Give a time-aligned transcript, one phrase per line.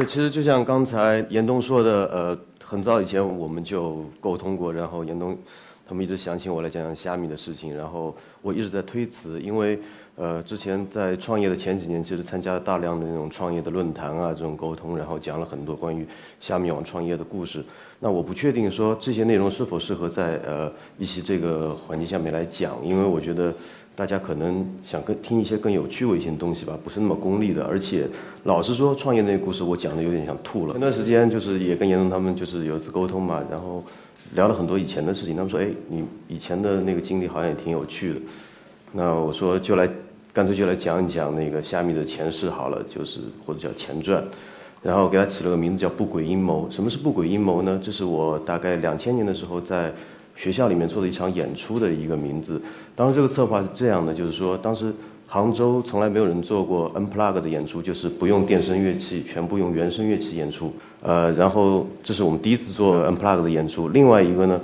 [0.00, 5.36] 对，其实就像刚才严冬说的，呃，很早以前我们就沟通过，然后严冬
[5.86, 9.78] 他们一直想请我来讲讲虾米的事情，然后我一直在推辞，因为
[10.16, 16.06] 呃，之前在创业的前几年，其实参加了大量的那种创业的论坛啊，这种沟通，然后讲了很多关于
[16.40, 17.62] 虾米网创业的故事。
[17.98, 23.52] 那我不确定说这些内容是否适合在呃一些这个环境下面来讲，因为我觉得。
[24.00, 27.62] 大家可能想更听一些更有趣味性的东西吧，不是那么功利的。
[27.64, 28.08] 而且，
[28.44, 30.72] 老实说，创业那个故事我讲的有点想吐了。
[30.72, 33.84] 前段时间就是也跟严总他们就是有一次沟通嘛，然后
[34.32, 35.36] 聊了很多以前的事情。
[35.36, 38.20] 他们说：“哎，你以前的那个经历好像也挺有趣的。”
[38.90, 39.86] 那我说就来，
[40.32, 44.24] 干脆就来讲一讲那个虾米的前世好了，就是或者叫前传。
[44.82, 46.66] 然后给他起了个名字叫“不轨阴谋”。
[46.72, 47.78] 什么是不轨阴谋呢？
[47.82, 49.92] 这是我大概两千年的时候在。
[50.40, 52.58] 学校里面做的一场演出的一个名字，
[52.96, 54.90] 当时这个策划是这样的，就是说当时
[55.26, 60.72] 杭州从来没有人做过 unplug 的演出，就是不用电声乐器，全部用原声乐器演出。
[61.02, 63.90] 呃，然后这是我们第一次做 unplug 的演出。
[63.90, 64.58] 另外一个呢，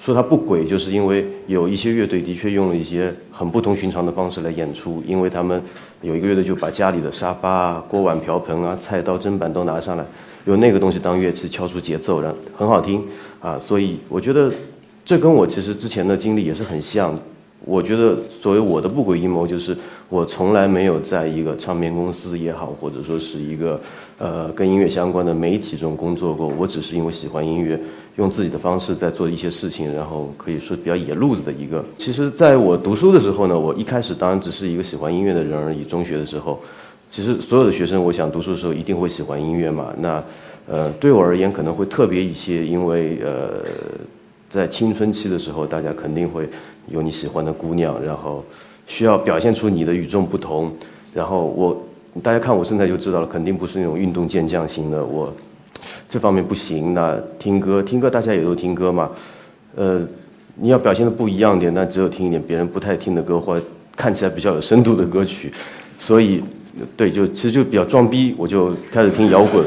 [0.00, 5.60] 说它不轨，就是因为有一些乐队的确用了一些很不同寻常的方式来演出，因为他们
[6.02, 10.06] 有一个乐队就把家里的沙发啊、锅碗瓢盆啊、菜刀砧板都拿上来，
[10.44, 13.04] 用那个东西当乐器敲出节奏，然后很好听
[13.40, 13.58] 啊。
[13.58, 14.52] 所以我觉得。
[15.06, 17.16] 这跟我其实之前的经历也是很像。
[17.64, 19.76] 我觉得，所谓我的不轨阴谋，就是
[20.08, 23.80] 我从来没有在一个唱片公司也好，或者说是一个
[24.18, 26.46] 呃跟音乐相关的媒体中工作过。
[26.46, 27.80] 我只是因为喜欢音乐，
[28.16, 31.84] 用自己的方式在做一些事情，然后可以说比较野路子的一个。
[31.96, 35.82] 其实，在我读书的时候呢，我一开始当然只是一个喜欢音乐的人而已。
[35.84, 36.60] 中学的时候，
[37.10, 39.92] 其实所有的学生，我想读书的时候一定会喜欢音乐嘛。
[39.98, 40.22] 那
[40.68, 43.64] 呃，对我而言可能会特别一些，因为呃。
[44.56, 46.48] 在青春期的时候，大家肯定会
[46.88, 48.42] 有你喜欢的姑娘，然后
[48.86, 50.72] 需要表现出你的与众不同。
[51.12, 51.86] 然后我，
[52.22, 55.30] 大家看我身材就知道了，肯定不是那种运动健将型的，我
[56.08, 56.94] 这方面不行。
[56.94, 59.10] 那听歌，听歌大家也都听歌嘛。
[59.74, 60.00] 呃，
[60.54, 63.60] 你要表现的不一样点，那只有听一点别人不太听的歌，或
[63.94, 65.52] 看起来比较有深度的歌曲。
[65.98, 66.42] 所以，
[66.96, 69.62] 对，就其实就比较装逼，我就开始听摇滚，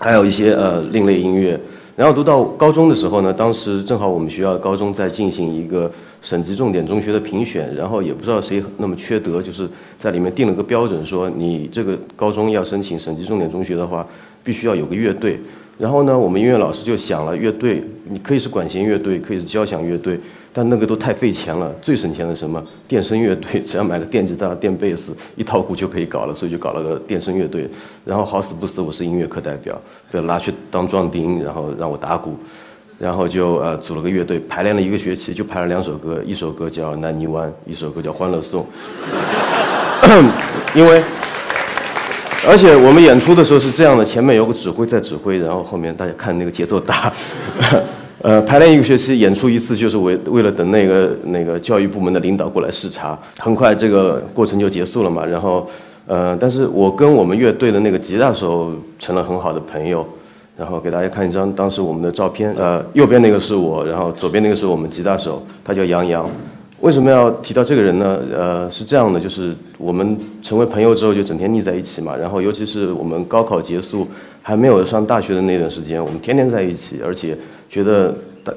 [0.00, 1.56] 还有一些呃另类音乐。
[2.00, 9.68] 然后读到高中的时候呢，当时正好我们学校高中在进行一个省级重点中学的评选，然后也不知道谁那么缺德，就是
[9.98, 14.06] 在里面定了个标准，说你这个高中要申请省级重点中学的话，
[14.42, 15.38] 必须要有个乐队。
[15.76, 20.18] 然后呢，我们音乐老师就想了，乐队你可以是管弦乐队，可以是交响乐队，
[20.52, 21.72] 但那个都太费钱了。
[21.80, 22.62] 最省钱的什么？
[22.88, 27.68] 电声乐队， 只要买个电吉他、电贝斯，一套鼓就可以搞了，所以就搞了个电声乐队。
[28.04, 29.80] 然后好死不死，我是音乐课代表，
[30.10, 32.36] 被拉去当壮丁，然后让我打鼓，
[32.98, 38.66] 然后就呃组了个乐队，排练了一个学期，就排了两首歌，一首歌叫《南泥湾》，一首歌叫《欢乐颂》，
[40.74, 41.02] 因为。
[42.48, 47.12] 而且我们演出的时候是这样的：前面有个指挥在指挥，然后后面大家看那个节奏打。
[48.22, 53.18] 呃，排练一个学期，演出一次，就是为为了等那个那个教育部门的领导过来视察。
[53.38, 55.24] 很快这个过程就结束了嘛。
[55.24, 55.66] 然后，
[56.06, 60.06] 呃，但是我跟我们乐队的那个吉他手成了很好的朋友。
[60.54, 62.54] 然后给大家看一张当时我们的照片。
[62.58, 66.28] 呃，右边那个是我，然后左边那个是我们吉他手，他叫杨洋。
[66.80, 68.20] 为什么要提到这个人呢？
[68.36, 72.14] 呃，是这样的，就是我们成为朋友之后就整天腻在一起嘛。
[72.14, 74.06] 然后，尤其是我们高考结束
[74.42, 77.34] 还没有上大学的那段时间，我们天天在一起，而且
[77.70, 78.12] 觉得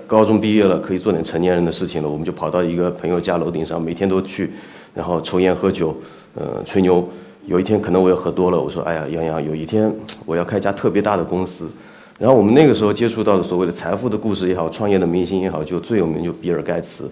[0.08, 4.52] 高中毕业了可以做点成年人的事情了，我们就跑到一个朋友家楼顶上，每天都去，
[4.94, 5.96] 然后抽烟喝酒，
[6.34, 7.08] 呃，吹牛。
[7.46, 9.94] 有一天可能我又喝多了，我说：“哎呀，杨洋，有一天
[10.26, 11.70] 我要开一家特别大的公司。”
[12.18, 17.04] 然后我们那个时候接触到的所谓的财富的故事也好，创业的明星也好，就最有名就比尔盖茨。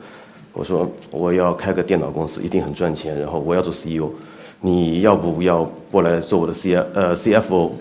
[0.54, 3.20] 我说我要开个电脑公司，一定很赚钱。
[3.20, 4.10] 然后我要做 CEO，
[4.62, 7.72] 你要不要过来做我的 C 呃 CFO？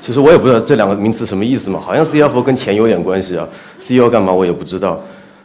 [0.00, 3.48] 其实我也不知道这两个名词什么意思嘛，好像 CFO 跟钱有点关系啊
[3.78, 5.00] ，CEO 干嘛我也不知道。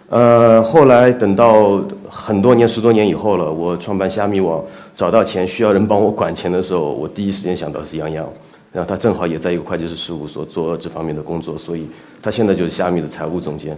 [0.10, 1.80] 呃，后来等到
[2.10, 4.62] 很多年十多年以后了，我创办虾米网，
[4.96, 8.28] 找到钱需要人帮我管钱的时候，我第一时间想到是杨洋，
[8.74, 11.88] 然后他正好也在一个会计师事务所做这方面的工作，所以
[12.22, 13.78] 他现在就是虾米的财务总监。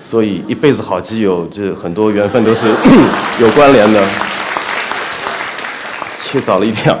[0.00, 2.66] 所以一辈子好基友，这很多缘分都是
[3.40, 4.02] 有关联的。
[6.18, 6.92] 切早了一点，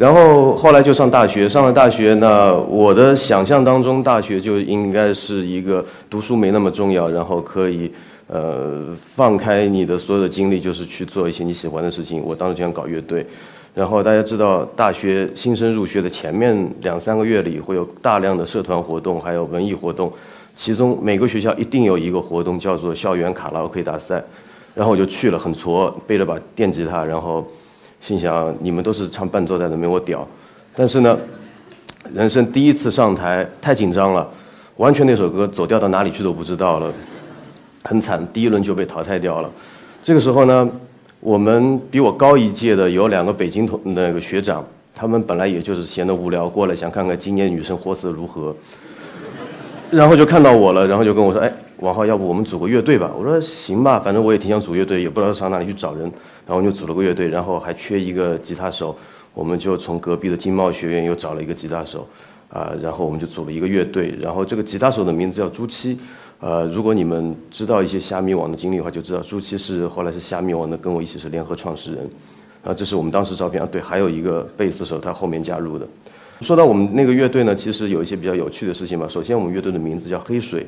[0.00, 7.92] 然后后来就上大学，上了大学，那我的想象当中，大学就应该是一个读书没那么重要，然后可以
[8.26, 12.22] 呃放开你的所有的精力，就是去做一些你喜欢的事情。
[12.24, 13.26] 我当时就想搞乐队，
[13.74, 20.10] 然后大家知道，大学新生入学的前面两三个月里，会有大量的社团活动，还有文艺活动。
[20.56, 24.24] 其中每个学校一定有一个活动叫做校园卡拉 OK 大赛，
[24.74, 27.46] 然后我就去了，很挫，背着把电吉他，然后
[28.00, 30.26] 心想你们都是唱伴奏在的，没我屌，
[30.74, 31.18] 但是呢，
[32.14, 34.26] 人生第一次上台太紧张了，
[34.76, 36.92] 完全那首歌走调到哪里去都不知道了，
[37.84, 39.50] 很惨，第一轮就被淘汰掉了。
[40.02, 40.68] 这个时候呢，
[41.20, 44.64] 我们比我高一届的有两个北京同那个学长，
[44.94, 48.54] 他们本来也就是闲得无聊过来想看看今年女生货色如何，
[49.90, 56.10] 然后就看到我了，然后就跟我说：“哎，王浩，要不我们组个乐队吧？”我说：“行吧，反正我也挺想组乐队，也不知道上哪里去找人。”
[56.46, 58.96] 然后就组了个乐队，然后还缺一个吉他手。
[59.32, 62.06] 我们就从隔壁的经贸学院又找了一个吉他手，
[62.48, 64.14] 啊，然后我们就组了一个乐队。
[64.20, 65.96] 然后这个吉他手的名字叫朱七，
[66.40, 72.10] 呃，如果你们知道一些虾米网的经历的话，就知道朱七是后来是虾米网的，跟我一起是联合创始人。
[72.64, 75.86] 啊，这是我们当时照片啊，对，还有一个贝斯手，他后面加入的。
[76.40, 79.06] 说到我们那个乐队呢，其实有一些比较有趣的事情嘛。
[79.06, 80.66] 首先，我们乐队的名字叫黑水，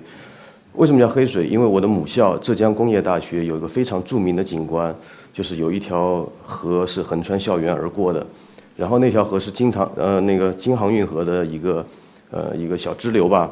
[0.74, 1.46] 为什么叫黑水？
[1.46, 4.94] 因为我的母校浙江工业大学有一个非常著名的景观，
[5.32, 8.26] 就是有一条河是横穿校园而过的。
[8.74, 11.84] 然后那条河是京唐呃那个京杭运河的一个
[12.30, 13.50] 呃一个小支流吧，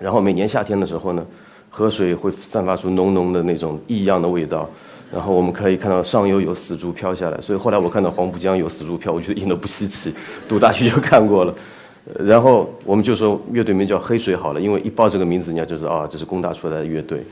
[0.00, 1.24] 然后每年夏天的时候呢，
[1.70, 4.68] 河水会散发出浓浓的那种异样的味道，
[5.12, 10.12] 然后我们可以看到上游有死猪飘下来，所以后来我看到黄浦江有死猪飘，我觉得一点都不稀奇，
[10.48, 11.54] 读大学就看过了，
[12.20, 17.24] 然后我们就说乐队名叫黑水好了，因为一报这个名字，人家就知道啊这是工大出来的乐队。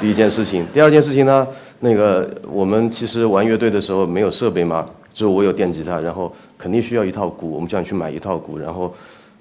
[0.00, 1.46] 第一件事情，第二件事情呢，
[1.80, 4.86] 那个我们其实玩乐队的时候没有设备嘛。
[5.10, 8.94] 就我有电吉他，然后肯定需要一套鼓，我们就想去买一套鼓，然后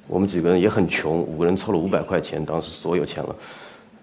[0.07, 3.36] 我们几个人也很穷，五个人凑了五百块钱，当时所有钱了。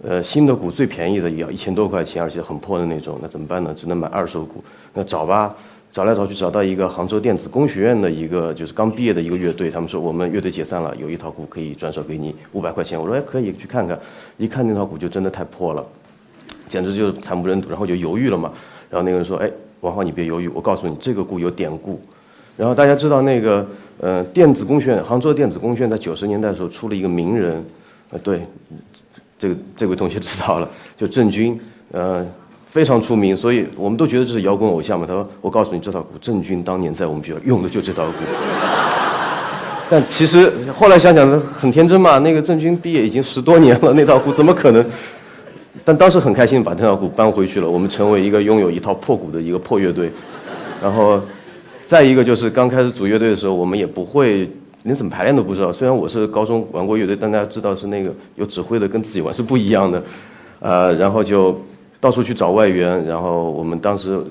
[0.04, 3.74] 呃，新的鼓最便宜的也要一千多块钱，而且很破的那种，那怎么办呢？
[3.74, 4.62] 只能买二手鼓。
[4.92, 5.52] 那找吧，
[5.94, 13.00] 找来找去找到一个杭州电子工学院的一个就是刚毕业的一个乐队，他们说我们乐队解散了，有一套鼓可以转手给你五百块钱。
[13.00, 13.96] 我说哎可以去看看，
[14.36, 15.86] 一看那套鼓就真的太破了，
[16.66, 18.52] 简直就是惨不忍睹，然后就犹豫了嘛。
[18.90, 19.48] 然后那个人说哎。
[19.80, 22.00] 王浩，你别犹豫，我告诉你，这个鼓有典故。
[22.56, 23.68] 然后大家知道那个，
[24.00, 27.62] 呃，电子工学院，杭州电子工学院在九十年代的时候出了一个名人，
[28.08, 28.40] 呃，对，
[29.38, 31.60] 这个这位同学知道了，就郑钧，
[31.92, 32.26] 呃，
[32.74, 35.06] 非常出名，所以我们都觉得这是摇滚偶像嘛。
[35.06, 38.12] 他说，我告诉你，这套鼓，郑钧当年在我们学校用的就这套鼓。
[39.88, 44.84] 但其实后来想想很天真嘛，那个郑钧毕业已经十多年了，那套鼓怎么可能？
[45.84, 50.10] 但当时很开心把那套鼓搬回去了，我们成为一个拥有一套破鼓的一个破乐队。
[50.82, 51.20] 然后，
[51.84, 54.50] 再一个就是刚开始组乐队的时候，我们也不会
[54.82, 55.72] 连怎么排练都不知道。
[55.72, 60.02] 虽然我是高中玩过乐队，但大家知道是那个有指挥的，跟自己玩是不一样的。
[60.58, 61.56] 呃，然后就
[62.04, 63.02] 到处去找外援。
[63.06, 64.22] 然后我们当时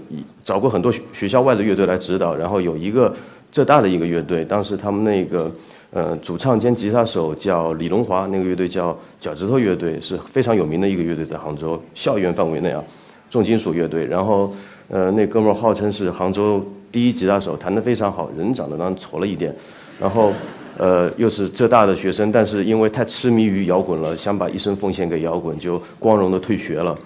[0.44, 2.36] 找过很多学校外的乐队来指导。
[2.36, 3.12] 然后有一个
[3.52, 5.52] 浙大的一个乐队，当时他们那个。
[5.96, 12.84] 呃，主唱兼吉他手叫李龙华，那个乐队叫脚趾头乐队，是非常有名的一个乐队，在杭州校园范围内啊，
[13.30, 14.04] 重金属乐队。
[14.04, 14.52] 然后，
[14.90, 19.56] 呃，那哥们儿号称是杭州第一吉他手，弹得非常好，人长得当然矬了一点。
[20.00, 20.34] 然后，
[20.80, 26.98] 呃，又是浙大的学生，但是因为太痴迷于摇滚了，想把一生奉献给摇滚，就光荣的退学了。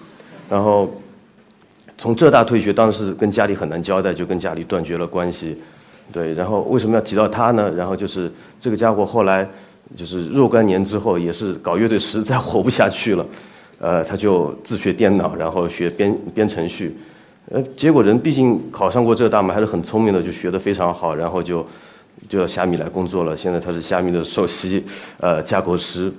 [0.48, 0.90] 然后，
[1.96, 5.60] 从浙大退学，当时跟家里很难交代，就跟家里断绝了关系。
[6.10, 7.70] 对，然后为什么要提到他呢？
[7.76, 9.46] 然后就是这个家伙后来
[9.94, 13.26] 就是若干年之后，也是搞乐队实在活不下去了，
[13.78, 16.96] 呃，他就自学电脑，然后学编编程序，
[17.50, 21.66] 呃，结果人毕竟考上过浙大嘛，还是很聪明的，就学得非常好，然后就
[22.26, 23.36] 就到虾米来工作了。
[23.36, 24.82] 现在他是虾米的首席
[25.18, 26.10] 呃架构师，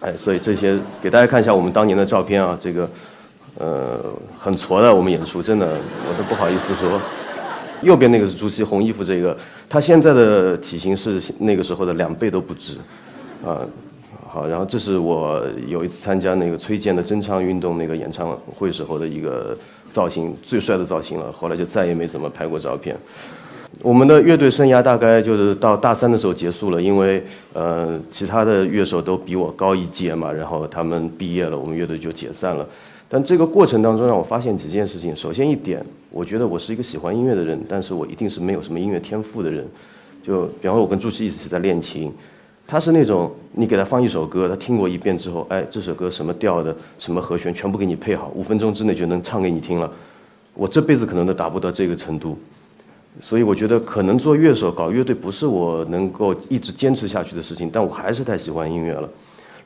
[0.00, 2.88] 哎，所以这些给大家看一下我们当年的照片啊，这个
[3.58, 4.00] 呃
[4.38, 7.00] 很挫的我们演出，真的我都不好意思说。
[7.82, 9.36] 右边那个是朱熹，红衣服这个，
[9.68, 12.78] 他现在的体型是那个时候的两倍都不止，
[13.44, 13.60] 啊，
[14.26, 19.54] 好，然后这是我有一次参加那个崔健的真唱运动那个演唱会时候的一个
[19.90, 21.30] 造型，最帅的造型了。
[21.30, 22.96] 后来就再也没怎么拍过照片。
[23.82, 32.66] 我们的乐队生涯大概就是到大三的时候结束了，因为呃其他的乐手都比我高一届嘛，然后他们毕业了，我们乐队就解散了。
[33.14, 35.14] 但这个过程当中让我发现几件事情。
[35.14, 35.80] 首先一点，
[36.10, 39.64] 我觉得我是一个喜欢音乐的人，但是我一定是没有什么音乐天赋的人。
[40.20, 42.12] 就比方说，我跟朱熹一直在练琴，
[42.66, 49.88] 他是那种你给他放一首歌，他听过一遍之后，哎，这首歌什么调的，什么和弦，全部给你配好，五分钟之内就能唱给你听了。
[50.52, 52.36] 我这辈子可能都达不到这个程度，
[53.20, 57.70] 所以我觉得可能做乐手搞乐队不是我能够一直坚持下去的事情。
[57.72, 59.08] 但我还是太喜欢音乐了。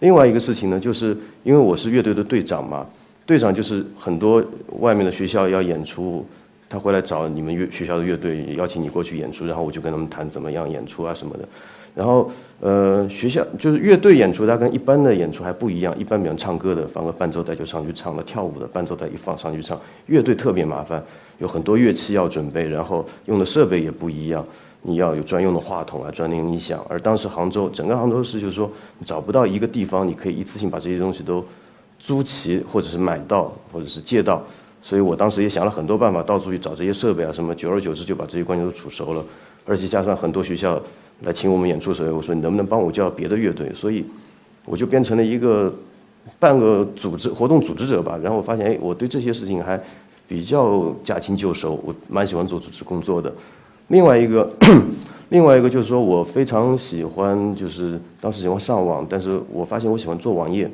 [0.01, 2.87] 另外一个事情呢，就是因为我是乐队的队长嘛。
[3.29, 4.43] 队长就是很多
[4.81, 6.25] 外面的学校要演出，
[6.67, 11.47] 他会来找你们乐学校的乐队，邀请你过去演出，然后我就跟他们谈怎么样演出啊什么的。
[11.95, 12.31] 然后
[12.61, 15.95] 呃，学校就是乐队演出，它跟一般的演出还不一样。
[15.99, 19.79] 一般比方唱歌的放个伴奏带就上去唱了，跳舞的伴奏带一放上去唱。
[20.07, 21.05] 乐队特别麻烦，
[21.37, 24.43] 有很多乐器要准备，然后用的设备也不一样。
[24.81, 26.83] 你要有专用的话筒啊，专用音响。
[26.89, 28.71] 而当时杭州整个杭州市就是说
[29.05, 31.45] 找不到一个地方，你可以一次性把这些东西都
[31.99, 34.43] 租齐，或者是买到，或者是借到。
[34.81, 37.55] 所以我当时也想了很多办法，到处去找这些设备啊什么。
[37.55, 39.23] 久而久之就把这些关系都处熟了，
[39.67, 40.81] 而且加上很多学校
[41.23, 43.71] 来请我们演出的时候，我说你能不能帮我叫别的乐队？
[43.75, 44.05] 所以
[44.65, 45.75] 我就变成了一个
[46.39, 48.19] 半个组织活动组织者吧。
[48.23, 49.79] 然后我发现，哎，我对这些事情还
[50.29, 53.31] 比较驾轻就熟，我蛮喜欢做组织工作的。
[53.89, 54.49] 另外一个，
[55.31, 60.71] 另外一个就是说我非常喜欢，就是当时喜欢上网，但是我发现我喜欢做网页。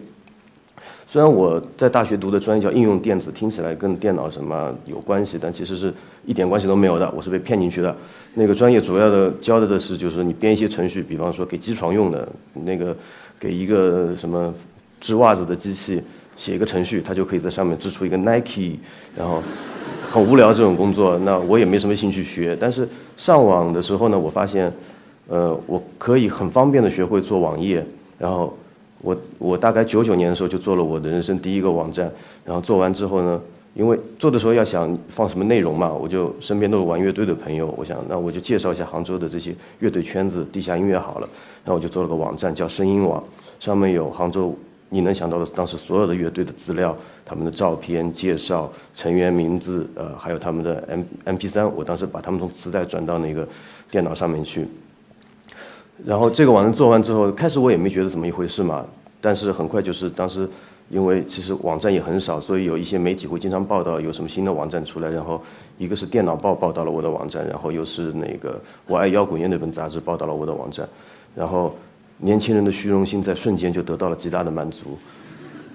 [1.07, 5.93] 虽然我在大学读的专业叫应用电子，听起来跟电脑什么有关系，但其实是
[6.25, 7.11] 一点关系都没有的。
[7.17, 7.95] 我是被骗进去的。
[8.35, 12.97] 那个专业主要的教的的是，就是你编一些程序，比方说给机床用的，那个
[13.39, 14.53] 给一个什么
[15.01, 16.03] 织袜子的机器
[16.37, 18.79] 写一个程序，它就可以在上面织出一个 Nike，
[19.17, 19.43] 然后。
[20.07, 22.57] 很无聊这种工作，那我也没什么兴趣学。
[22.61, 24.73] 但是上网的时候呢，我发现，
[25.27, 27.85] 呃，我可以很方便的学会做网页。
[28.17, 28.57] 然后
[29.01, 32.11] 我我大概九九年的时候就做了我的人生第一个网站。
[32.45, 33.41] 然后做完之后呢，
[33.75, 41.29] 因为做的时候要想放什么内容嘛，我就身边都是玩乐队的朋友，我想那我就介绍一下杭州的这些乐队圈子、地下音乐好了。
[41.65, 43.23] 然后我就做了个网站叫声音网，
[43.61, 44.57] 上面有杭州。
[44.91, 53.49] 你能想到的当时所有的乐队的资料，他们的照片、介绍、成员名字，呃，还有他们的 M M P 三，我当时把他们从磁带转到那个
[53.91, 54.69] 电脑上面去。
[56.03, 58.85] 然后这个网站做完之后，开始我也没觉得怎么一回事嘛，
[59.21, 60.49] 但是很快就是当时，
[60.89, 65.41] 因为其实网站也很少，所以有一些媒体会经常报道有什么新的网站出来，然后
[65.77, 70.89] 一个是电脑报报道了我的网站，然后又是那个我爱摇滚乐那本杂志报道了我的网站，
[71.35, 71.75] 然后。
[72.19, 74.97] 年轻人的虚荣心在瞬间就得到了极大的满足，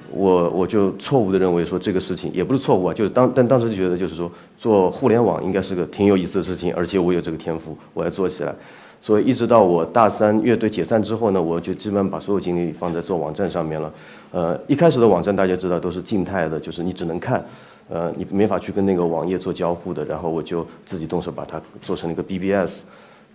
[0.10, 8.56] 我我就错误的认为说这个事情也不是错误啊，就是当但当时就觉得就是说做互联网应该是个挺有意思的事情，而且我有这个天赋，我要做起来。
[9.01, 13.94] 所以一直到我大三乐队解散之后呢，我就基本上把所有精力放在做网站上面了。
[14.32, 17.44] 呃，一开始的网站大家知道都是静态的，就是你只能看，
[17.89, 20.03] 呃，你没法去跟那个网页做交互的。
[20.06, 22.84] 然后我就自己动手把它做成了一个 BBS。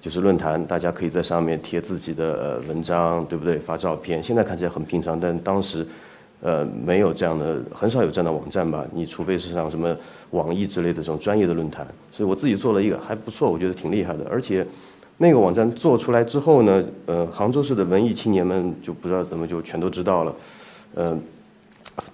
[0.00, 3.58] 就是论坛，大家可以在上面贴自己的文章，对不对？
[3.58, 5.86] 发照片，现在看起来很平常，但当时，
[6.42, 8.84] 呃，没有这样的，很少有这样的网站吧？
[8.92, 9.96] 你除非是像什么
[10.32, 11.86] 网易之类的这种专业的论坛。
[12.12, 14.26] 所以我自己做了一个还不错，我觉得挺厉害的。
[14.30, 14.66] 而且，
[15.16, 20.34] 那个网站做出来之后呢，呃，杭州市的文艺青年们就不知道怎么就全都知道了，
[20.96, 21.20] 嗯，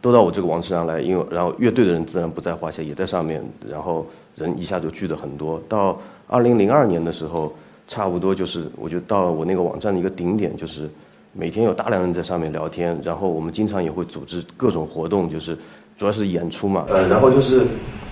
[0.01, 5.63] 都到我这个网站上来，因为然后乐队的人自然不在话下，也在上面，然后人一下就聚的很多。
[5.69, 7.53] 到二零零二年的时候。
[7.93, 10.89] 差不多就是，我就到了我那个网站的一个顶点，就是
[11.33, 15.59] 每天有大量人在上面聊天，然后我们经常也会组织各种活动，就是
[15.99, 16.87] 主要是演出嘛。
[16.89, 17.67] 呃，然后就是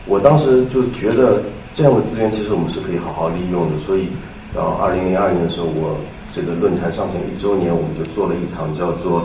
[0.09, 1.41] 我当时就觉得
[1.77, 4.09] 这样的资源其实我们是可以好好利用的，所以
[4.55, 5.97] 到二零零二年的时候，我
[6.33, 9.21] 这个论坛上线一周年，我们就做了一场叫做《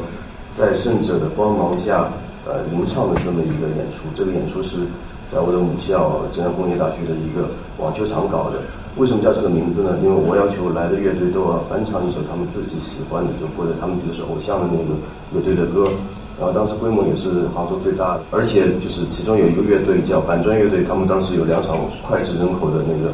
[0.54, 2.04] 在圣者的光芒下》
[2.46, 4.04] 呃吟唱的这么一个演出。
[4.16, 4.86] 这个演出是
[5.30, 8.60] 在我的母校浙江工业大学的一个网球场搞的。
[8.96, 9.98] 为什么叫这个名字呢？
[10.04, 14.94] 因为我要求来的乐队都要翻唱一首他们自己喜欢的，就或者他们觉得是偶像的那个
[15.34, 15.90] 乐队的歌。
[16.38, 23.12] 然后当时规模也是杭州最大的，而且就是其中有一个乐队叫板砖乐队，他们当时有两场脍炙人口的那个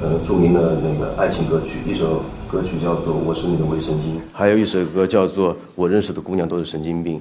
[0.00, 7.18] 呃著名的那个爱情歌曲，一首歌曲叫做《我是你的卫生巾》，还有一首歌叫做《我认识的姑娘都是神经病》。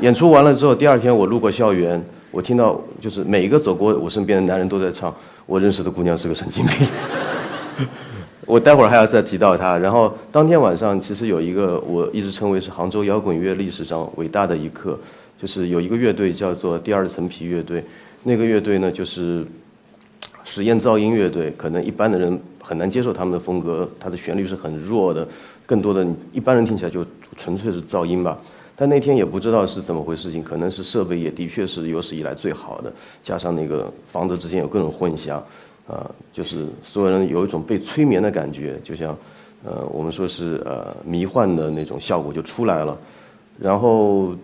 [0.00, 2.02] 演出完了之后，第二天我路过校园。
[2.30, 5.14] 我听到就是每一个走过我身边的男人都在唱，
[5.46, 6.88] 我认识的姑娘是个神经病。
[8.44, 9.78] 我待会儿还要再提到她。
[9.78, 14.98] 然后当天晚上其实有一个我一直称为是杭州摇滚乐历史上伟大的一刻，
[15.38, 17.84] 就是有一个乐队叫做第二层皮乐队。
[18.24, 19.46] 那个乐队呢就是
[20.44, 25.26] 实验噪音乐队，可能一般的人很难接受他们的风格，它的旋律是很弱的，
[25.66, 27.04] 更多的一般人听起来就
[27.36, 28.38] 纯粹是噪音吧。
[28.76, 35.38] 但那天也不知道是怎么回事情，可能是设备也的确是有史以来最好的，加上那个房子之间有各种混响，
[35.86, 39.16] 啊，就是所有人有一种被催眠的感觉，就像，
[39.64, 42.98] 呃，我们说是呃迷幻的那种效果就出来了。
[43.60, 44.34] 然后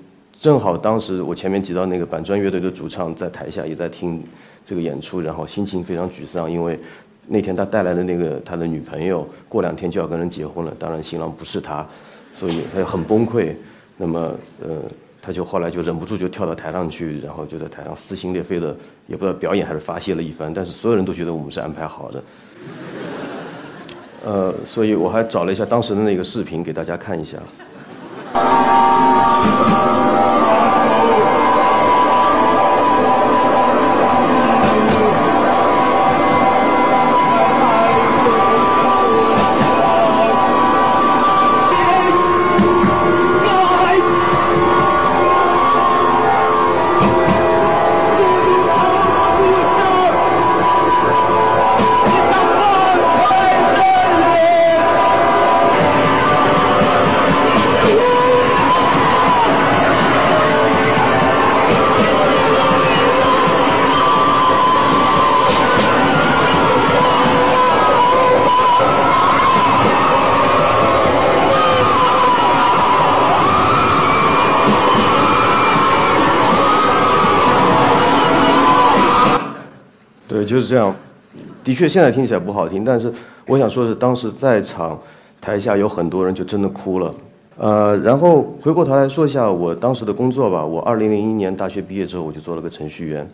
[0.40, 4.24] 正好当时我前面提到那个板砖乐队的主唱在台下也在听
[4.64, 6.80] 这个演出，然后心情非常沮丧，因为
[7.26, 11.86] 那天他带来的那个他的女朋友过两天就要跟人结婚了，当然新郎不是他，
[12.34, 13.54] 所以他很崩溃。
[13.98, 14.80] 那么，呃，
[15.20, 18.74] 他就后来就忍不住就跳到台上去，然后就在台上撕心裂肺的，
[19.06, 20.50] 也不知道表演还是发泄了一番。
[20.54, 22.22] 但是所有人都觉得我们是安排好的，
[24.24, 27.36] 呃，所以我还找了一下当时的那个视频给大家看一下。
[80.50, 80.92] 就是这样。
[81.62, 83.12] 的确，现在听起来不好听，但是
[83.46, 84.98] 我想说的是，当时在场
[85.40, 87.14] 台下有很多人就真的哭了。
[87.56, 90.66] 呃，然后回过头来说一下我当时的工作吧。
[90.66, 93.28] 我二零零一年大学毕业之后，我就做了个程序员，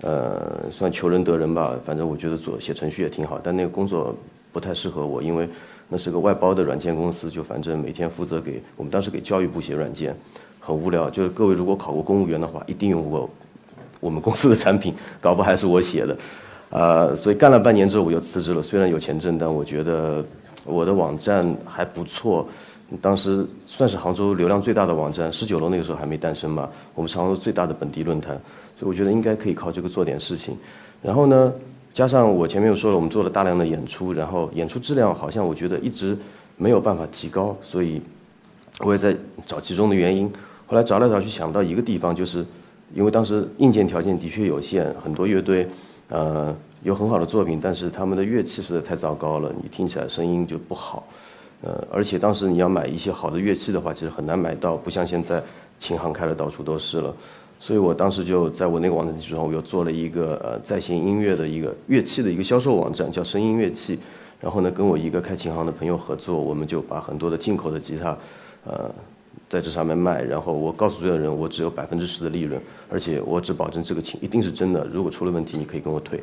[0.00, 0.40] 呃，
[0.70, 1.74] 算求人得人吧。
[1.84, 4.16] 反正我觉得做写程序也挺好，但那个工作
[4.50, 5.46] 不太适合我，因为
[5.90, 10.16] 那是个外包的软件公司，就反正每天负责给我们当时给教育部写软件，
[10.60, 11.10] 很无聊。
[11.10, 13.28] 就是各位如果考过公务员的话，一定用过
[14.00, 16.16] 我们公司的产品，搞不还是我写的。
[16.70, 18.62] 啊，所以干了半年之后我就辞职了。
[18.62, 20.24] 虽然有钱挣，但我觉得
[20.64, 22.46] 我的网站还不错。
[23.00, 26.68] 当时算是杭州流量最大的网站，十九楼那个时候还没诞生嘛。
[26.94, 28.38] 我们是杭州最大的本地论坛，
[28.78, 30.56] 所以我觉得应该可以靠这个做点事情。
[31.02, 31.52] 然后呢，
[31.92, 36.16] 加上我前面又说了，我们做了大量的演出，然后演出质量好像我觉得一直
[36.56, 38.00] 没有办法提高，所以
[38.80, 39.16] 我也在
[39.46, 40.30] 找其中的原因。
[40.66, 42.44] 后来找来找去想到一个地方，就是
[42.94, 45.66] 因为当时硬件条件的确有限，很多乐队。
[46.08, 51.06] 呃，有很好的作品，但是他们的乐器实在太糟糕了，你听起来声音就不好。
[51.62, 55.42] 呃，而且当时你要买一些好的乐器的话，其实很难买到，不像现在
[55.78, 57.14] 琴行开的到处都是了。
[57.58, 63.98] 所以我当时就在我那个网站基础上，我又做了一个呃在线音乐的一个乐器的一个销售网站，叫声音乐器。
[64.40, 68.16] 然后呢，跟我一个开琴行的朋友合作，我们就把很多的进口的吉他，
[68.66, 68.90] 呃。
[69.48, 74.84] 在这上面卖，然后我告诉所有人，我只有百分之十的利润，而且我只保证这个琴一定是真的。
[74.92, 76.22] 如果出了问题，你可以跟我退。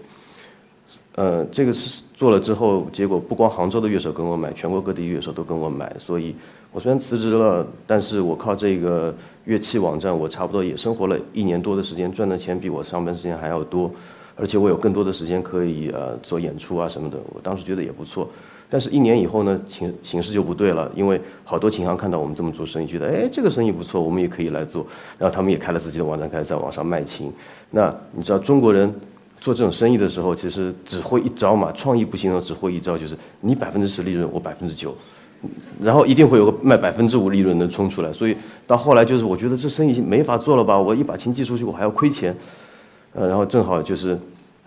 [1.15, 5.93] 呃，这个是做了之后，结果不光杭州的乐手跟我买，全国各地乐手都跟我买。
[5.99, 6.33] 所以，
[6.71, 13.91] 我虽然辞职了，但是我靠这个乐器网站，我差不多也生活了一年多的时间，赚的钱比我上班时间还要多，
[14.37, 17.17] 而且我有更多的时间可以呃做演出啊什么的。
[17.33, 18.29] 我当时觉得也不错。
[18.73, 24.87] 但是，一年以后呢，形形势就不对了，因为好多琴行看到我们这么做生意，觉得哎，这个生意不错，我们也可以来做。
[25.19, 27.29] 然后他们也开了自己的网站，开始在网上卖琴。
[27.71, 28.89] 那你知道中国人
[29.41, 34.95] 做这种生意的时候，其实只会一招嘛，创意不行的只会一招，就是你百分之十利润，我百分之九，
[35.81, 38.13] 然后一定会有个卖百分之五利润的冲出来。
[38.13, 40.79] 所以到后来就是，我觉得这生意没法做了吧？
[40.79, 42.33] 我一把琴寄出去，我还要亏钱。
[43.11, 44.17] 呃，然后正好就是，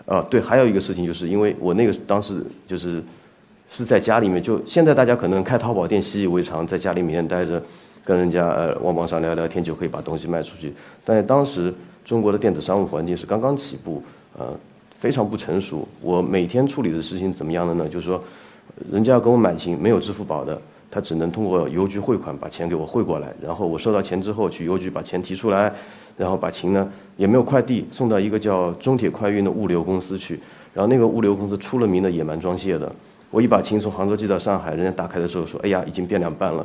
[0.05, 3.03] 啊，对，还有一个事情就是，因为我那个当时就是。
[3.71, 7.61] 是在家里面，就现在大家可能开淘宝店习以为常，在家里面待着，
[8.05, 10.73] 跟人家呃网网上聊聊天就可以把东西卖出去。
[11.05, 11.75] 但是当时
[12.05, 14.03] 中国的电子商务环境是刚刚起步，
[14.39, 14.55] 呃，
[14.99, 15.89] 非常不成熟。
[16.01, 17.89] 我每天处理的事情怎么样的呢？
[17.89, 18.23] 就是说，
[18.93, 25.73] 人家要跟我买琴，没有支付宝的，他只能通过邮局汇款把钱给我汇过来，然后我收到钱之后去邮局把钱提出来，
[26.17, 30.39] 然后把琴呢也没有快递，送到一个叫中铁快运的物流公司去，
[30.73, 32.93] 然后那个物流公司出了名的野蛮装卸的。
[33.35, 36.65] 我一把琴从杭州寄到上海，人家打开的时候说：“哎呀，已经变两半了。”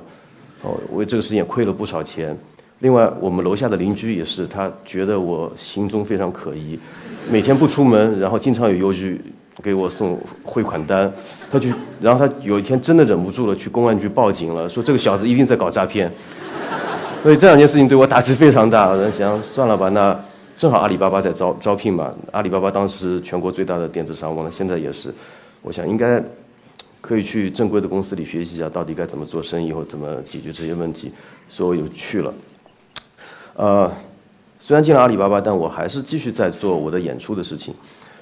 [0.61, 2.37] 哦，为这个事情也亏了不少钱。
[2.77, 6.79] 另外，我们楼下的邻居也是，他觉得我行踪非常可疑，
[7.31, 9.19] 每天不出门，然后经常有邮局
[9.63, 11.11] 给我送汇款单。
[11.49, 16.11] 他就，然后他有一天真的忍不住了，去公安局报警了，说这个小子一定在搞诈骗。
[17.23, 18.89] 所以这两件事情对我打击非常大。
[18.91, 20.15] 我想算了吧，那
[20.55, 22.13] 正好阿里巴巴在招招聘嘛。
[22.31, 25.11] 阿里巴巴当时全国最大的电子商务，现在也是。
[25.63, 26.23] 我想应该。
[27.09, 31.11] 可以去正规的公司里学习一下，到底该怎么做生意或怎么解决这些问题，
[31.47, 32.31] 所以我就去了。
[33.55, 33.91] 呃，
[34.59, 37.73] 虽然进了阿里巴巴，但我还是继续在做我的演出的事情。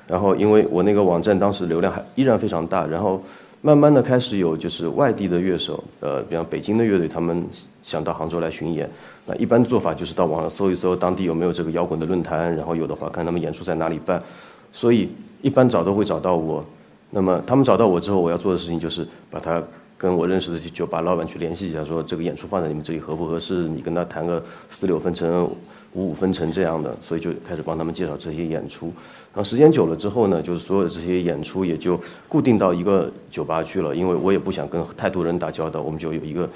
[0.07, 3.21] 然后，因为我那个网站当时流量还依然非常大，然后
[3.59, 7.45] 慢慢的开始有就是外地的乐手，呃，比方北京的乐队，他们
[7.83, 8.89] 想到杭州来巡演。
[9.25, 14.23] 那一般做法就是到网上搜一搜当地有没有这个摇滚的论坛，然后有的话看他们演出在哪里办。
[14.71, 15.09] 所以
[15.41, 16.63] 一般找都会找到我。
[17.09, 19.63] 那么他们找到我之后，我要做的事情就是把他
[19.97, 23.67] 跟我认识的酒吧老板去联系一下，说这个演出放在你们这里合不合适？
[23.69, 25.45] 你跟他谈个四六分成、
[25.93, 28.87] 五五分成这样的，所以就开始帮他们介绍这些演出。
[29.33, 36.49] 然后时间久了之后呢，就是所有的这些演出也就固定到一个酒吧去了，因为我也不想跟太多人打交道，我们就有一个，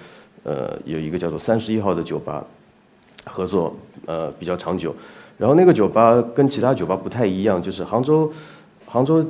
[0.44, 2.46] 呃，有一个叫做三十一号的酒吧
[3.26, 3.74] 合作，
[4.06, 4.94] 呃，比较长久。
[5.38, 8.30] 然后那个酒吧跟其他酒吧不太一样，就是杭州，
[8.86, 9.26] 杭州。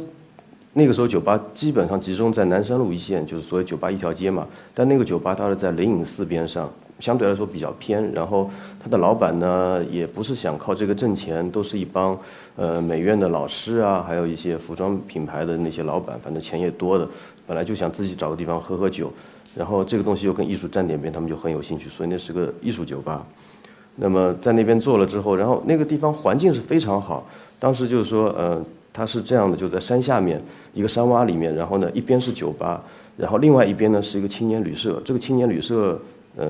[0.73, 4.47] 那个时候酒吧基本上集中在南山路一线，就是所谓酒吧一条街嘛。
[4.73, 8.10] 但那个酒吧它是在灵隐寺边上，相对来说比较偏。
[8.13, 8.49] 然后
[8.81, 12.17] 他的老板呢，也不是想靠这个挣钱，都是一帮
[12.55, 17.05] 呃美院的老师啊，还有一些服装品牌的那些老板，反正钱也多的。
[17.45, 19.12] 本来就想自己找个地方喝喝酒，
[19.53, 23.27] 然后这个东西又跟艺术沾点边，他们就很有兴趣，所以那是个艺术酒吧。
[23.97, 27.27] 那么在那边做了之后，然后那个地方环境是非常好。
[27.60, 28.63] 当时就是说，呃。
[28.93, 30.41] 它是这样的，就在山下面
[30.73, 32.84] 一个山洼里面，然后呢，一边是酒吧，
[33.17, 35.01] 然后另外一边呢是一个青年旅社。
[35.06, 35.99] 这个青年旅社，
[36.36, 36.47] 呃，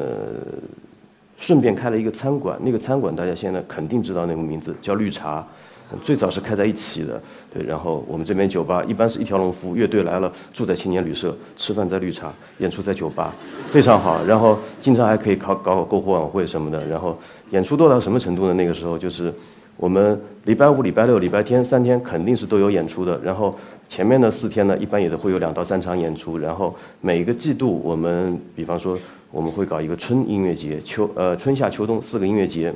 [1.38, 2.60] 顺便开了一个餐馆。
[2.62, 5.46] 那个餐馆大家现在肯定知道那个名字，叫绿茶。
[6.02, 7.22] 最早是开在一起的，
[7.54, 7.62] 对。
[7.64, 13.36] 然后我们这边酒吧一般是一条龙服务，乐队来了住在青年旅社，吃饭在绿茶，演出在酒吧，
[13.68, 14.24] 非常好。
[14.24, 16.88] 然后经常还可以搞搞搞篝火晚会什么的。
[16.88, 17.18] 然后
[17.50, 18.54] 演出多到什么程度呢？
[18.54, 19.34] 那个时候就是
[19.82, 23.20] 我们礼拜五、礼拜六、礼拜天三天肯定是都有演出的。
[23.24, 23.52] 然后
[23.88, 26.38] 前面的四天呢，一般也都会有两到三场演出。
[26.38, 28.96] 然后每一个季度我们，比方说
[29.32, 32.72] 我们会搞一个春音乐节，秋呃春夏秋冬四个音乐节。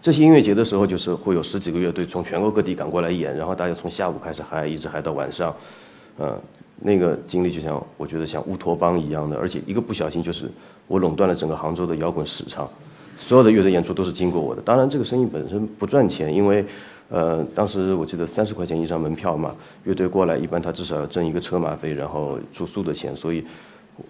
[0.00, 5.54] 这些音乐节的时候，就是会有十几个乐队从全国各地赶过来演，然后大家从下午开始嗨，一直嗨到晚上，
[6.18, 6.36] 嗯，
[6.80, 10.50] 那个经历就像我觉得像乌托邦一样的，而且一个不小心就是
[10.88, 12.68] 我垄断了整个杭州的摇滚市场，
[13.16, 14.62] 所有的乐队演出都是经过我的。
[14.62, 16.64] 当然，这个生意本身不赚钱，因为
[17.08, 23.44] 呃，当时我记得三十块钱一张门票嘛，乐队过来一般他至少要挣一个车马费，然后住宿的钱，所以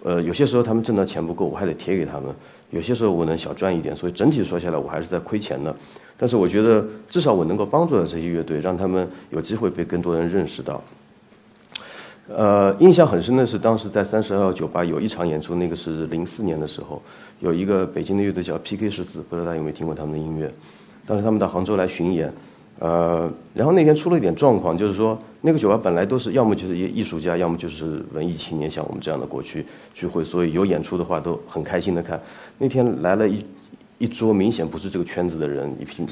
[0.03, 2.33] 呃，有些时候他们挣的钱不够，我还得贴给他们。
[2.71, 5.75] 有些时候我能小赚一点，所以整体说下来我还是在亏钱的。
[6.17, 10.81] 但是我觉得至少我能够帮助到这些乐队，让他们有机会被更多人认识到。
[12.29, 17.01] 呃，印象很深的是当时在三十二号酒吧有一场演出，那个是零四年的时候，
[17.41, 20.51] 有一个北京的乐队叫 PK 十四，不知道大家有没有听过他们的音乐？
[21.05, 22.33] 当时他们到杭州来巡演。
[22.79, 32.19] 呃，然后那天出了一点状况，就是说那个酒吧本来都是要么就是艺艺术家，要么就是文艺青年，像我们这样的过去聚会，所以有演出的话都很开心的看。
[32.57, 33.45] 那天来了一
[33.99, 36.03] 一桌明显不是这个圈子的人，一批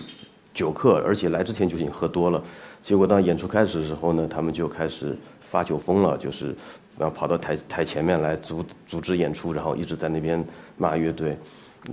[0.54, 2.42] 酒客，而且来之前就已经喝多了。
[2.84, 5.18] 结果当演出开始的时候呢，他们就开始
[5.52, 6.56] 发酒疯了，就是
[6.98, 10.42] 然后跑到台台前面来组组织演出，然后一直在那边
[10.78, 11.38] 骂乐队。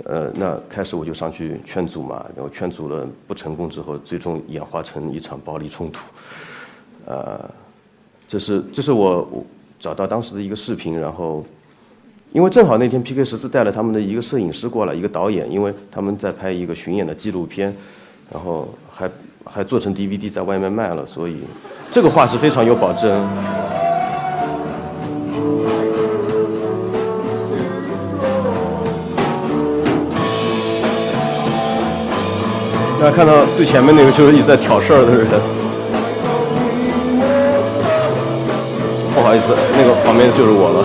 [0.04, 6.06] 呃，那开始我就上去劝阻嘛，然后劝阻了不成功之后，最终演化成一场暴力冲突。
[7.06, 7.50] 呃，
[8.28, 9.26] 这是这是我
[9.80, 11.44] 找到当时的一个视频，然后
[12.32, 17.74] 因为正好那天 PK 十四带了他们的一个摄影师过来，一个导演，因为他们在拍一个巡演的纪录片，
[18.30, 19.10] 然后还
[19.50, 21.38] 还做成 DVD 在外面卖了，所以
[21.90, 23.10] 这个话是非常有保证。
[33.00, 35.26] 大家看到最前面那个就是一直在挑事儿的人，
[39.14, 40.84] 不好意思，那个旁边的就是我了。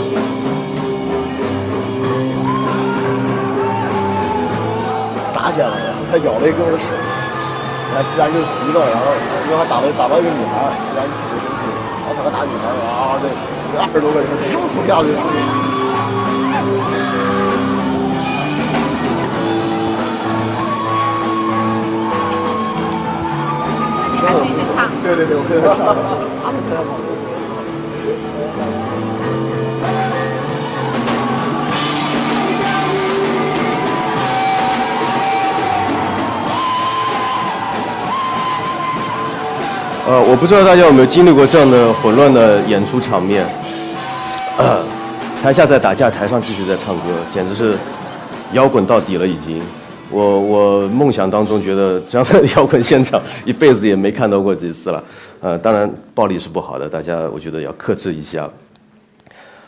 [5.33, 5.73] 打起来了，
[6.09, 6.85] 他咬了一哥们的手，
[7.93, 9.05] 然后既然就急了，然后
[9.45, 11.69] 结果还打了打到一个女孩，既然就特别生气，
[12.01, 13.29] 然后他打女孩，啊，这
[13.71, 15.37] 这二十多个人冲出架子就出去。
[25.03, 25.93] 对对对，我跟他唱。
[40.05, 43.47] 呃，我不知道大家有没有经历过这样的混乱的演出场面，
[44.57, 44.83] 呃
[45.41, 47.77] 台下在打架，台上继续在唱歌，简直是
[48.51, 49.61] 摇滚到底了已经。
[50.11, 55.01] 我我梦想当中觉得这样的摇滚现场一辈子也没看到过几次了，
[55.39, 58.49] 呃，当然暴力是不好的，大家我觉得要克制一下。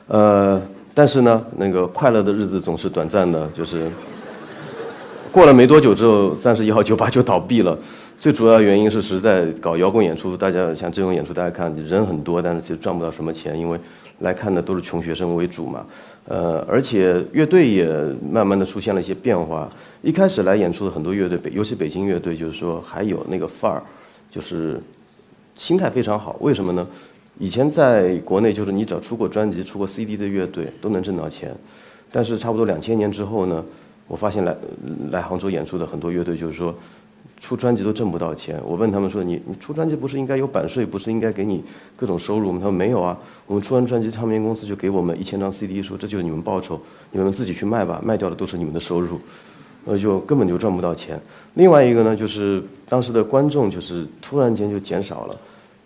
[0.08, 0.62] 呃，
[0.94, 3.90] 但是呢，那个快乐的日子总是短暂的，就是
[5.32, 7.78] 过了没多久之后，三十一号酒吧就倒闭了。
[8.18, 13.80] 最主要原因是实在搞摇滚演出，大家像这种演出，大家看人很多，但是其实赚不到什么钱，因为
[14.20, 15.86] 来看的都是穷学生为主嘛。
[16.28, 17.88] 呃，而且乐队也
[18.32, 19.70] 慢慢的出现了一些变化。
[20.02, 23.84] 一开始来演出的很多乐队，北尤其北京乐队，就是说还有那个范儿，
[24.32, 24.82] 就是
[25.56, 26.36] 心态非常好。
[26.40, 26.88] 为什么呢？
[27.38, 31.56] 以前在国内，就是你只要出过专辑、出过 CD 的乐队都能挣到钱。
[32.12, 33.64] 但是差不多两千年之后呢，
[34.08, 34.56] 我发现来
[35.12, 36.74] 来杭州演出的很多乐队，就是说。
[37.46, 41.64] 出专辑都挣不到钱，我问他们说：“你你出专辑不是应该有版税，不是应该给你
[41.96, 46.82] 各种收入吗？”他说：“没有啊，我们出完专辑，唱片公司就给我们一千张 CD，说这就是你们报酬，
[47.12, 49.20] 你们自己去卖吧，卖掉的都是你们的收入，
[49.86, 51.22] 呃，就根本就赚不到钱。
[51.54, 55.38] 另外一个呢，就是当时的观众就是突然间就减少了，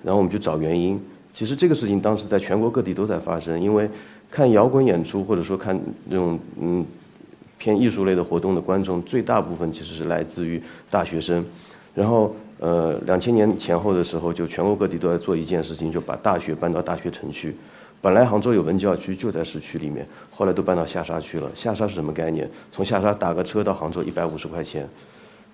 [0.01, 0.97] 然后我们就找原因。
[1.33, 3.89] 其实这个事情当时在全国各地都在发生，因为
[4.31, 6.85] 看摇滚演出或者说看那种嗯。
[7.59, 11.45] 偏艺术类的活动的观众，最大部分其实是来自于大学生。
[11.93, 17.53] 然后，呃，两千年前后的时候，就全国各地都在做一件事情，就把大学搬到大学城去。
[18.01, 21.51] 本来杭州有文教区就在市区里面，后来都搬到下沙去了。
[21.53, 22.49] 下沙是什么概念？
[22.71, 24.87] 从下沙打个车到杭州一百五十块钱，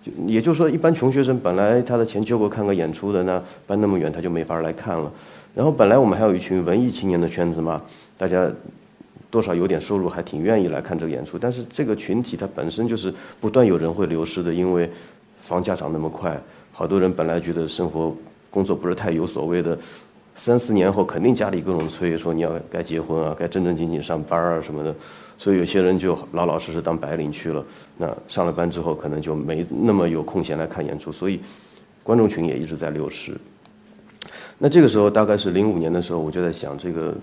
[0.04, 5.12] 就也就是说，一般穷学生本来他的钱就够看个演出的，那搬那么远他就没法来看了。
[5.56, 7.82] 然后本来我们还有一群文艺青年的圈子嘛，
[8.18, 8.48] 大家。
[9.36, 11.38] 多少有点收入，还挺愿意来看这个演出。
[11.38, 14.90] 但是这个群体它本身就是不断有人会流失的，因为
[15.42, 18.16] 房价涨那么快，好多人本来觉得生活
[18.50, 19.78] 工作不是太有所谓的，
[20.36, 24.96] 三四年后肯定家里各种催，说你要该结婚啊，该正正经经上班啊什么的，
[25.38, 27.62] 所以有些人就老老实实当白领去了。
[27.98, 31.42] 那上了班之后，可能就没那么有空闲来看演出，所以
[32.04, 33.34] 观众群也一直在流失。
[34.58, 37.14] 那这个时候大概是零五年的时候，我就在想这个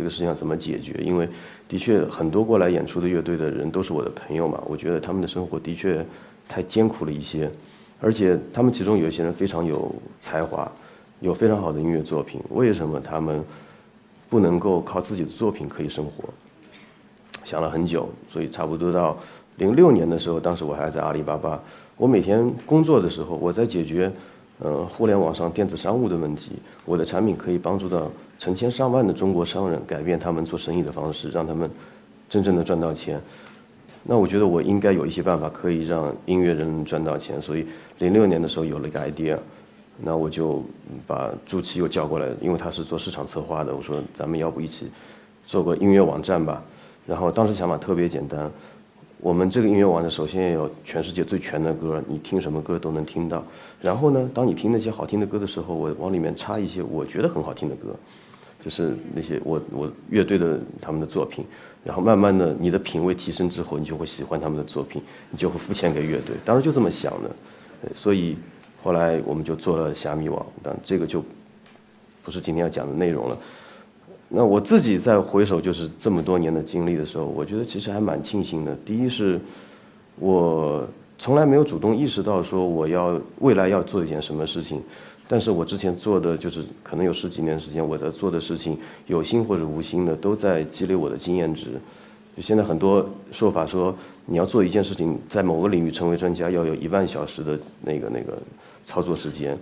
[0.00, 1.28] 这个事情要怎么解决，因为
[1.68, 6.02] 的确很多过来演出的乐队的人都是我的朋友嘛，我觉得他们的生活的确
[6.48, 7.50] 太艰苦了一些，
[8.00, 10.72] 而且他们其中有一些人非常有才华，
[11.20, 13.44] 有非常好的音乐作品，为什么他们
[14.30, 16.24] 不能够靠自己的作品可以生活？
[17.44, 19.14] 想了很久，所以差不多到
[19.58, 21.62] 零六年的时候，当时我还在阿里巴巴，
[21.98, 24.10] 我每天工作的时候，我在解决。
[24.62, 26.52] 呃，互联网上电子商务的问题，
[26.84, 31.70] 我的产品可以帮助到成千上万的中国商人改变他们做生意的方式，让他们
[32.28, 33.18] 真正的赚到钱。
[34.02, 37.66] 那我觉得我应该有一些办法可以让音乐人赚到钱，所以
[37.98, 39.38] 零六年的时候有了一个 idea，
[39.96, 40.62] 那我就
[41.06, 44.90] 把朱琪又叫过来，因为他是做市场策划的，我说咱们要不一起
[45.46, 46.62] 做个音乐网站吧。
[47.06, 48.50] 然后当时想法特别简单。
[49.22, 53.44] 我们这个音乐网站首先要有全世界最全的歌，你听什么歌都能听到。
[53.80, 57.94] 然后呢，当你听那些好听的歌的时候，我往里面插一些我觉得很好听的歌，
[58.64, 61.44] 就是那些我我乐队的他们的作品。
[61.84, 66.34] 然后慢慢的，你的品味提升之后，你就会喜欢他们的作品，你就会付钱给乐队。
[66.44, 67.30] 当时就这么想的，
[67.94, 68.36] 所以
[68.82, 71.22] 后来我们就做了虾米网，但这个就
[72.22, 73.38] 不是今天要讲的内容了。
[74.32, 78.72] 那我自己在回首就是这么多年的经历的时候，我觉得其实还蛮庆幸的。
[78.84, 79.40] 第一是，
[80.20, 80.86] 我
[81.18, 84.80] 从来没有主动意识到说我要未来要做一件什么事情，
[85.26, 91.72] 但是我之前做的就是可能有十几年时间我在做的事情，有心或者无心的都在积累我的经验值。
[92.36, 93.92] 就现在很多说法说
[94.26, 98.38] 你要做一件事情，在某个领域成为专家，要有一万小时的那个那个
[98.84, 99.58] 操作时间。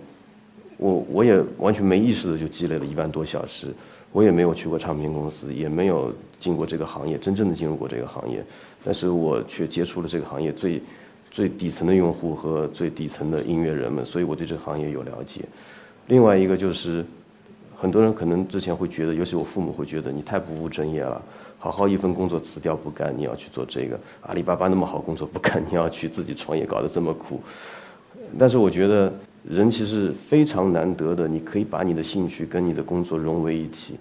[0.79, 3.69] 我我也完全没意识的就积累了一万多小时。
[4.11, 6.11] 我也没有去过唱片公司，也没有
[6.41, 8.43] 进过这个行业，真正的进入过这个行业，
[8.83, 10.81] 但是我却接触了这个行业最
[11.31, 15.43] 最底层的用户和最底层的音乐人们，所以我对这个行业有了解。
[16.07, 17.05] 另外一个就是，
[17.77, 21.21] 很多人可能之前会觉得，尤其我父母会觉得你太不务正业了，
[21.59, 27.43] 好好一份工作辞掉不干，你要去做这个阿里巴巴那么好工作不干，你要去自己创业搞得这么苦。
[28.39, 29.13] 但是我觉得。
[29.45, 33.99] 人其实非常难得的，你可以把你的兴趣跟你的工作融为一体，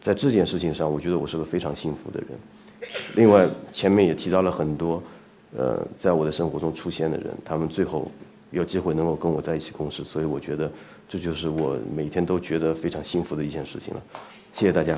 [0.00, 2.28] 在这件事情上，我觉得我是个非常幸福的人。
[3.16, 5.02] 另外，前面也提到了很多，
[5.56, 8.10] 呃，在我的生活中出现的人，他们最后
[8.50, 10.70] 有机会能够跟我在一起共事，所以我觉得
[11.08, 14.02] 这就是我每天都觉得非常幸福的一件事情了。
[14.52, 14.96] 谢谢大家。